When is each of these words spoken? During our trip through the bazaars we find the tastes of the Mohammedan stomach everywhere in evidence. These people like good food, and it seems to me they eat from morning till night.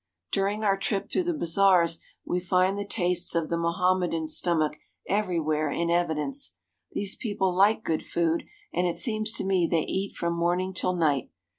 During 0.31 0.63
our 0.63 0.79
trip 0.79 1.11
through 1.11 1.25
the 1.25 1.33
bazaars 1.37 1.99
we 2.25 2.39
find 2.39 2.75
the 2.75 2.87
tastes 2.87 3.35
of 3.35 3.49
the 3.49 3.57
Mohammedan 3.59 4.27
stomach 4.27 4.77
everywhere 5.07 5.69
in 5.69 5.91
evidence. 5.91 6.55
These 6.91 7.15
people 7.17 7.53
like 7.53 7.83
good 7.83 8.03
food, 8.03 8.45
and 8.73 8.87
it 8.87 8.95
seems 8.95 9.31
to 9.33 9.45
me 9.45 9.67
they 9.69 9.83
eat 9.83 10.15
from 10.15 10.33
morning 10.33 10.73
till 10.73 10.95
night. 10.95 11.29